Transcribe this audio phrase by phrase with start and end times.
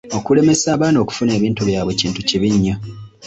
[0.17, 2.75] Okulemesa abaana okufuna ebintu byabwe kintu kibi nnyo.